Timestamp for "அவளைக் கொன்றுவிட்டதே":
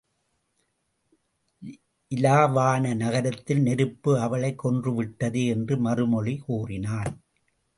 4.19-5.47